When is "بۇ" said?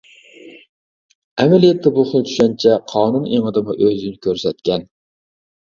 1.99-2.07